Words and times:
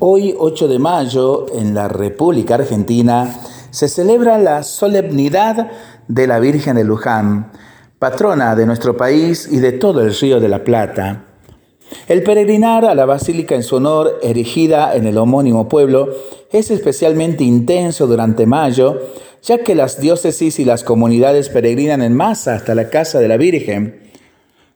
Hoy, 0.00 0.32
8 0.38 0.68
de 0.68 0.78
mayo, 0.78 1.46
en 1.52 1.74
la 1.74 1.88
República 1.88 2.54
Argentina, 2.54 3.36
se 3.70 3.88
celebra 3.88 4.38
la 4.38 4.62
solemnidad 4.62 5.72
de 6.06 6.28
la 6.28 6.38
Virgen 6.38 6.76
de 6.76 6.84
Luján, 6.84 7.50
patrona 7.98 8.54
de 8.54 8.64
nuestro 8.64 8.96
país 8.96 9.48
y 9.50 9.58
de 9.58 9.72
todo 9.72 10.02
el 10.02 10.14
Río 10.14 10.38
de 10.38 10.48
la 10.48 10.62
Plata. 10.62 11.24
El 12.06 12.22
peregrinar 12.22 12.84
a 12.84 12.94
la 12.94 13.06
basílica 13.06 13.56
en 13.56 13.64
su 13.64 13.74
honor, 13.74 14.20
erigida 14.22 14.94
en 14.94 15.04
el 15.04 15.18
homónimo 15.18 15.68
pueblo, 15.68 16.10
es 16.52 16.70
especialmente 16.70 17.42
intenso 17.42 18.06
durante 18.06 18.46
mayo, 18.46 19.00
ya 19.42 19.64
que 19.64 19.74
las 19.74 20.00
diócesis 20.00 20.60
y 20.60 20.64
las 20.64 20.84
comunidades 20.84 21.48
peregrinan 21.48 22.02
en 22.02 22.14
masa 22.14 22.54
hasta 22.54 22.76
la 22.76 22.88
casa 22.88 23.18
de 23.18 23.26
la 23.26 23.36
Virgen. 23.36 24.12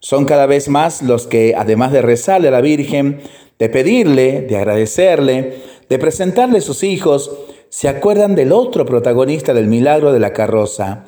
Son 0.00 0.25
cada 0.25 0.46
vez 0.46 0.68
más 0.68 1.00
los 1.00 1.29
que, 1.29 1.54
además 1.57 1.93
de 1.93 2.02
rezarle 2.02 2.48
a 2.48 2.50
la 2.50 2.61
Virgen, 2.61 3.20
de 3.62 3.68
pedirle, 3.68 4.42
de 4.42 4.56
agradecerle, 4.56 5.54
de 5.88 5.96
presentarle 6.00 6.60
sus 6.60 6.82
hijos, 6.82 7.30
se 7.68 7.88
acuerdan 7.88 8.34
del 8.34 8.50
otro 8.50 8.84
protagonista 8.84 9.54
del 9.54 9.68
milagro 9.68 10.12
de 10.12 10.18
la 10.18 10.32
carroza, 10.32 11.04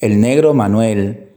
el 0.00 0.20
negro 0.20 0.52
Manuel. 0.52 1.30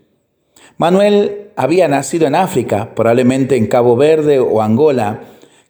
Manuel 0.76 1.52
había 1.56 1.88
nacido 1.88 2.28
en 2.28 2.36
África, 2.36 2.96
probablemente 2.96 3.56
en 3.56 3.68
Cabo 3.68 3.96
Verde 3.96 4.40
o 4.40 4.62
Angola, 4.62 5.22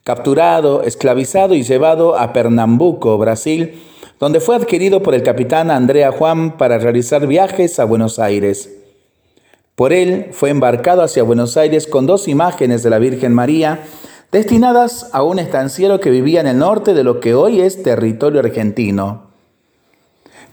capturado, 0.02 0.82
esclavizado 0.82 1.54
y 1.54 1.62
llevado 1.62 2.18
a 2.18 2.32
Pernambuco, 2.32 3.16
Brasil, 3.18 3.80
donde 4.18 4.40
fue 4.40 4.56
adquirido 4.56 5.00
por 5.00 5.14
el 5.14 5.22
capitán 5.22 5.70
Andrea 5.70 6.10
Juan 6.10 6.56
para 6.56 6.78
realizar 6.78 7.24
viajes 7.28 7.78
a 7.78 7.84
Buenos 7.84 8.18
Aires. 8.18 8.68
Por 9.76 9.92
él 9.92 10.30
fue 10.32 10.50
embarcado 10.50 11.02
hacia 11.02 11.22
Buenos 11.22 11.56
Aires 11.56 11.86
con 11.86 12.08
dos 12.08 12.26
imágenes 12.26 12.82
de 12.82 12.90
la 12.90 12.98
Virgen 12.98 13.32
María 13.32 13.84
destinadas 14.30 15.10
a 15.12 15.22
un 15.22 15.38
estanciero 15.38 16.00
que 16.00 16.10
vivía 16.10 16.40
en 16.40 16.46
el 16.46 16.58
norte 16.58 16.94
de 16.94 17.04
lo 17.04 17.20
que 17.20 17.34
hoy 17.34 17.60
es 17.60 17.82
territorio 17.82 18.40
argentino. 18.40 19.28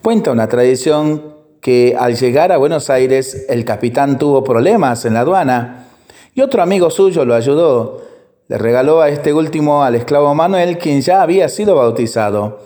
Cuenta 0.02 0.32
una 0.32 0.48
tradición 0.48 1.36
que 1.62 1.96
al 2.00 2.16
llegar 2.16 2.52
a 2.52 2.58
Buenos 2.58 2.90
Aires 2.90 3.46
el 3.50 3.66
capitán 3.66 4.18
tuvo 4.18 4.44
problemas 4.44 5.04
en 5.06 5.16
la 5.16 5.22
aduana 5.22 5.88
y 6.34 6.42
otro 6.42 6.62
amigo 6.62 6.90
suyo 6.90 7.26
lo 7.26 7.34
ayudó. 7.34 8.04
Le 8.48 8.58
regaló 8.58 9.02
a 9.02 9.10
este 9.10 9.34
último 9.34 9.84
al 9.84 9.96
esclavo 9.96 10.36
Manuel, 10.36 10.78
quien 10.78 11.02
ya 11.02 11.22
había 11.24 11.50
sido 11.50 11.76
bautizado. 11.76 12.60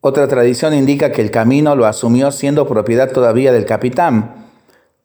Otra 0.00 0.26
tradición 0.26 0.72
indica 0.72 1.12
que 1.12 1.20
el 1.20 1.30
camino 1.30 1.76
lo 1.76 1.84
asumió 1.84 2.30
siendo 2.30 2.66
propiedad 2.66 3.12
todavía 3.12 3.52
del 3.52 3.66
capitán. 3.66 4.46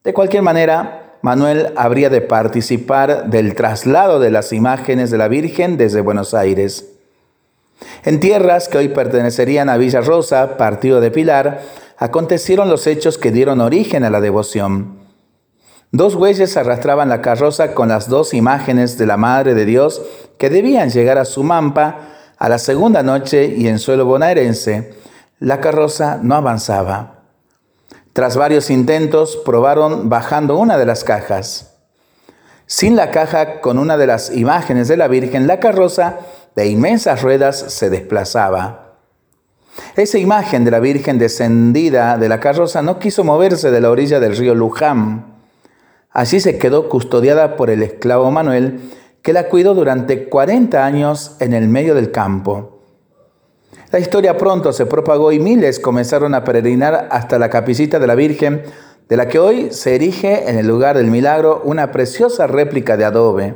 De 0.03 0.13
cualquier 0.13 0.43
manera, 0.43 1.02
Manuel 1.23 1.71
habría 1.77 2.09
de 2.09 2.19
participar 2.19 3.29
del 3.29 3.55
traslado 3.55 4.19
de 4.19 4.29
las 4.29 4.51
imágenes 4.51 5.09
de 5.09 5.17
la 5.17 5.29
Virgen 5.29 5.77
desde 5.77 6.01
Buenos 6.01 6.33
Aires. 6.33 6.89
En 8.03 8.19
tierras 8.19 8.67
que 8.67 8.77
hoy 8.77 8.89
pertenecerían 8.89 9.69
a 9.69 9.77
Villa 9.77 10.01
Rosa, 10.01 10.57
partido 10.57 10.99
de 10.99 11.11
Pilar, 11.11 11.61
acontecieron 11.97 12.69
los 12.69 12.87
hechos 12.87 13.17
que 13.17 13.31
dieron 13.31 13.61
origen 13.61 14.03
a 14.03 14.09
la 14.09 14.19
devoción. 14.19 14.99
Dos 15.93 16.15
bueyes 16.15 16.57
arrastraban 16.57 17.07
la 17.07 17.21
carroza 17.21 17.73
con 17.73 17.87
las 17.87 18.09
dos 18.09 18.33
imágenes 18.33 18.97
de 18.97 19.05
la 19.05 19.15
Madre 19.15 19.53
de 19.53 19.63
Dios 19.63 20.01
que 20.37 20.49
debían 20.49 20.89
llegar 20.89 21.17
a 21.17 21.23
Sumampa 21.23 21.99
a 22.37 22.49
la 22.49 22.57
segunda 22.57 23.01
noche 23.01 23.45
y 23.45 23.69
en 23.69 23.79
suelo 23.79 24.03
bonaerense. 24.03 24.93
La 25.39 25.61
carroza 25.61 26.19
no 26.21 26.35
avanzaba. 26.35 27.12
Tras 28.13 28.37
varios 28.37 28.69
intentos, 28.69 29.37
probaron 29.43 30.07
bajando 30.07 30.57
una 30.57 30.77
de 30.77 30.85
las 30.85 31.03
cajas. 31.03 31.73
Sin 32.67 32.95
la 32.95 33.09
caja, 33.09 33.59
con 33.59 33.79
una 33.79 33.97
de 33.97 34.05
las 34.05 34.35
imágenes 34.35 34.87
de 34.87 34.97
la 34.97 35.07
Virgen, 35.07 35.47
la 35.47 35.59
carroza 35.59 36.19
de 36.55 36.67
inmensas 36.67 37.23
ruedas 37.23 37.57
se 37.57 37.89
desplazaba. 37.89 38.97
Esa 39.95 40.19
imagen 40.19 40.63
de 40.63 40.71
la 40.71 40.79
Virgen 40.79 41.17
descendida 41.17 42.17
de 42.19 42.29
la 42.29 42.39
carroza 42.39 42.83
no 42.83 42.99
quiso 42.99 43.23
moverse 43.23 43.71
de 43.71 43.81
la 43.81 43.89
orilla 43.89 44.19
del 44.19 44.37
río 44.37 44.53
Luján. 44.53 45.33
Allí 46.11 46.39
se 46.39 46.59
quedó 46.59 46.89
custodiada 46.89 47.55
por 47.55 47.71
el 47.71 47.81
esclavo 47.81 48.29
Manuel, 48.29 48.91
que 49.23 49.33
la 49.33 49.49
cuidó 49.49 49.73
durante 49.73 50.29
40 50.29 50.85
años 50.85 51.35
en 51.39 51.53
el 51.53 51.67
medio 51.67 51.95
del 51.95 52.11
campo. 52.11 52.72
La 53.91 53.99
historia 53.99 54.37
pronto 54.37 54.73
se 54.73 54.85
propagó 54.85 55.31
y 55.31 55.39
miles 55.39 55.79
comenzaron 55.79 56.33
a 56.33 56.43
peregrinar 56.43 57.07
hasta 57.11 57.37
la 57.37 57.49
capillita 57.49 57.99
de 57.99 58.07
la 58.07 58.15
Virgen, 58.15 58.63
de 59.07 59.17
la 59.17 59.27
que 59.27 59.39
hoy 59.39 59.69
se 59.71 59.95
erige 59.95 60.49
en 60.49 60.57
el 60.57 60.67
lugar 60.67 60.97
del 60.97 61.11
milagro 61.11 61.61
una 61.63 61.91
preciosa 61.91 62.47
réplica 62.47 62.97
de 62.97 63.05
adobe. 63.05 63.55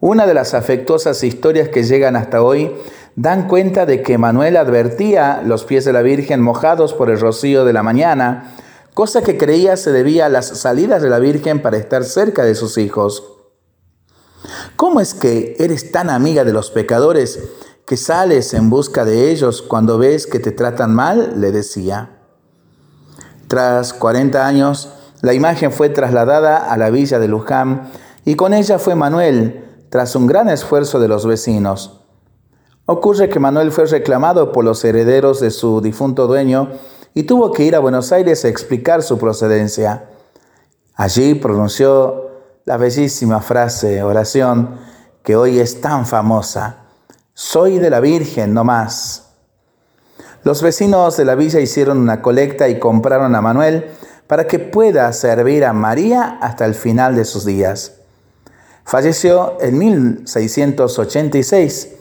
Una 0.00 0.26
de 0.26 0.34
las 0.34 0.52
afectuosas 0.52 1.24
historias 1.24 1.70
que 1.70 1.84
llegan 1.84 2.16
hasta 2.16 2.42
hoy 2.42 2.70
dan 3.16 3.48
cuenta 3.48 3.86
de 3.86 4.02
que 4.02 4.18
Manuel 4.18 4.56
advertía 4.56 5.42
los 5.44 5.64
pies 5.64 5.84
de 5.84 5.92
la 5.92 6.02
Virgen 6.02 6.40
mojados 6.40 6.92
por 6.92 7.10
el 7.10 7.20
rocío 7.20 7.64
de 7.64 7.72
la 7.72 7.82
mañana, 7.82 8.54
cosa 8.92 9.22
que 9.22 9.38
creía 9.38 9.76
se 9.76 9.92
debía 9.92 10.26
a 10.26 10.28
las 10.28 10.46
salidas 10.46 11.00
de 11.00 11.10
la 11.10 11.20
Virgen 11.20 11.62
para 11.62 11.78
estar 11.78 12.04
cerca 12.04 12.44
de 12.44 12.54
sus 12.54 12.76
hijos. 12.76 13.30
¿Cómo 14.76 15.00
es 15.00 15.14
que 15.14 15.56
eres 15.58 15.92
tan 15.92 16.10
amiga 16.10 16.44
de 16.44 16.52
los 16.52 16.70
pecadores 16.70 17.38
que 17.86 17.96
sales 17.96 18.54
en 18.54 18.70
busca 18.70 19.04
de 19.04 19.30
ellos 19.30 19.62
cuando 19.62 19.98
ves 19.98 20.26
que 20.26 20.40
te 20.40 20.52
tratan 20.52 20.94
mal, 20.94 21.40
le 21.40 21.52
decía. 21.52 22.18
Tras 23.48 23.92
40 23.92 24.46
años, 24.46 24.90
la 25.20 25.34
imagen 25.34 25.70
fue 25.70 25.90
trasladada 25.90 26.56
a 26.56 26.76
la 26.76 26.90
villa 26.90 27.18
de 27.18 27.28
Luján 27.28 27.90
y 28.24 28.36
con 28.36 28.54
ella 28.54 28.78
fue 28.78 28.94
Manuel, 28.94 29.64
tras 29.90 30.16
un 30.16 30.26
gran 30.26 30.48
esfuerzo 30.48 30.98
de 30.98 31.08
los 31.08 31.26
vecinos. 31.26 32.00
Ocurre 32.86 33.28
que 33.28 33.38
Manuel 33.38 33.70
fue 33.70 33.86
reclamado 33.86 34.52
por 34.52 34.64
los 34.64 34.84
herederos 34.84 35.40
de 35.40 35.50
su 35.50 35.80
difunto 35.80 36.26
dueño 36.26 36.70
y 37.14 37.22
tuvo 37.22 37.52
que 37.52 37.64
ir 37.64 37.76
a 37.76 37.78
Buenos 37.78 38.12
Aires 38.12 38.44
a 38.44 38.48
explicar 38.48 39.02
su 39.02 39.18
procedencia. 39.18 40.10
Allí 40.94 41.34
pronunció 41.34 42.30
la 42.64 42.76
bellísima 42.76 43.40
frase, 43.40 44.02
oración, 44.02 44.78
que 45.22 45.36
hoy 45.36 45.58
es 45.58 45.80
tan 45.80 46.06
famosa. 46.06 46.83
Soy 47.36 47.80
de 47.80 47.90
la 47.90 47.98
Virgen, 47.98 48.54
no 48.54 48.62
más. 48.62 49.30
Los 50.44 50.62
vecinos 50.62 51.16
de 51.16 51.24
la 51.24 51.34
villa 51.34 51.58
hicieron 51.58 51.98
una 51.98 52.22
colecta 52.22 52.68
y 52.68 52.78
compraron 52.78 53.34
a 53.34 53.40
Manuel 53.40 53.86
para 54.28 54.46
que 54.46 54.60
pueda 54.60 55.12
servir 55.12 55.64
a 55.64 55.72
María 55.72 56.38
hasta 56.40 56.64
el 56.64 56.76
final 56.76 57.16
de 57.16 57.24
sus 57.24 57.44
días. 57.44 57.94
Falleció 58.84 59.58
en 59.60 59.78
1686 59.78 61.94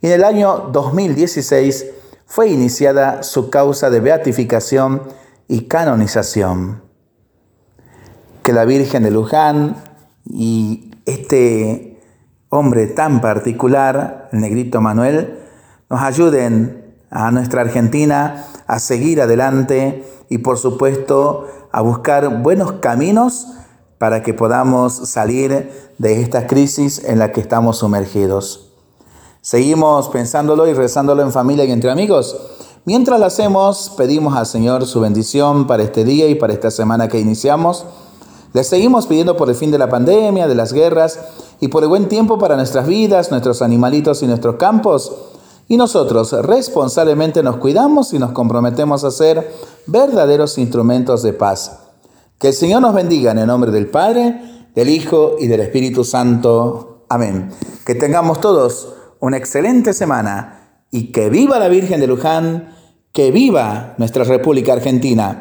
y 0.00 0.08
en 0.08 0.12
el 0.14 0.24
año 0.24 0.70
2016 0.72 1.86
fue 2.26 2.48
iniciada 2.48 3.22
su 3.22 3.50
causa 3.50 3.88
de 3.88 4.00
beatificación 4.00 5.04
y 5.46 5.68
canonización. 5.68 6.82
Que 8.42 8.52
la 8.52 8.64
Virgen 8.64 9.04
de 9.04 9.12
Luján 9.12 9.76
y 10.24 10.90
este 11.06 11.91
hombre 12.54 12.86
tan 12.86 13.22
particular, 13.22 14.28
el 14.30 14.40
negrito 14.40 14.82
Manuel, 14.82 15.38
nos 15.88 16.02
ayuden 16.02 16.96
a 17.10 17.30
nuestra 17.30 17.62
Argentina 17.62 18.44
a 18.66 18.78
seguir 18.78 19.22
adelante 19.22 20.04
y 20.28 20.36
por 20.38 20.58
supuesto 20.58 21.46
a 21.72 21.80
buscar 21.80 22.42
buenos 22.42 22.72
caminos 22.72 23.46
para 23.96 24.22
que 24.22 24.34
podamos 24.34 24.92
salir 25.08 25.72
de 25.96 26.20
esta 26.20 26.46
crisis 26.46 27.02
en 27.04 27.18
la 27.18 27.32
que 27.32 27.40
estamos 27.40 27.78
sumergidos. 27.78 28.70
Seguimos 29.40 30.10
pensándolo 30.10 30.66
y 30.66 30.74
rezándolo 30.74 31.22
en 31.22 31.32
familia 31.32 31.64
y 31.64 31.72
entre 31.72 31.90
amigos. 31.90 32.36
Mientras 32.84 33.18
lo 33.18 33.24
hacemos, 33.24 33.94
pedimos 33.96 34.36
al 34.36 34.44
Señor 34.44 34.84
su 34.84 35.00
bendición 35.00 35.66
para 35.66 35.84
este 35.84 36.04
día 36.04 36.28
y 36.28 36.34
para 36.34 36.52
esta 36.52 36.70
semana 36.70 37.08
que 37.08 37.18
iniciamos. 37.18 37.86
Le 38.52 38.64
seguimos 38.64 39.06
pidiendo 39.06 39.36
por 39.36 39.48
el 39.48 39.54
fin 39.54 39.70
de 39.70 39.78
la 39.78 39.88
pandemia, 39.88 40.46
de 40.46 40.54
las 40.54 40.72
guerras 40.72 41.18
y 41.60 41.68
por 41.68 41.82
el 41.82 41.88
buen 41.88 42.08
tiempo 42.08 42.38
para 42.38 42.56
nuestras 42.56 42.86
vidas, 42.86 43.30
nuestros 43.30 43.62
animalitos 43.62 44.22
y 44.22 44.26
nuestros 44.26 44.56
campos. 44.56 45.12
Y 45.68 45.76
nosotros 45.76 46.32
responsablemente 46.32 47.42
nos 47.42 47.56
cuidamos 47.56 48.12
y 48.12 48.18
nos 48.18 48.32
comprometemos 48.32 49.04
a 49.04 49.10
ser 49.10 49.50
verdaderos 49.86 50.58
instrumentos 50.58 51.22
de 51.22 51.32
paz. 51.32 51.78
Que 52.38 52.48
el 52.48 52.54
Señor 52.54 52.82
nos 52.82 52.94
bendiga 52.94 53.30
en 53.30 53.38
el 53.38 53.46
nombre 53.46 53.70
del 53.70 53.86
Padre, 53.86 54.68
del 54.74 54.88
Hijo 54.88 55.36
y 55.38 55.46
del 55.46 55.60
Espíritu 55.60 56.04
Santo. 56.04 57.04
Amén. 57.08 57.50
Que 57.86 57.94
tengamos 57.94 58.40
todos 58.40 58.94
una 59.20 59.36
excelente 59.36 59.94
semana 59.94 60.84
y 60.90 61.12
que 61.12 61.30
viva 61.30 61.58
la 61.58 61.68
Virgen 61.68 62.00
de 62.00 62.06
Luján, 62.06 62.74
que 63.12 63.30
viva 63.30 63.94
nuestra 63.96 64.24
República 64.24 64.72
Argentina. 64.72 65.40